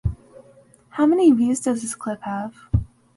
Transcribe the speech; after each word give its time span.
How 0.89 1.05
many 1.05 1.29
views 1.31 1.59
does 1.59 1.83
this 1.83 1.93
clip 1.93 2.23
have? 2.23 2.55